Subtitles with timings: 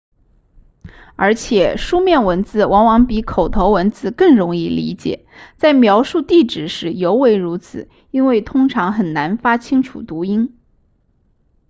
[1.15, 5.27] 而且书面文字往往比口头文字更容易理解
[5.57, 10.57] 在描述地址时尤为如此因为通常很难发清楚读音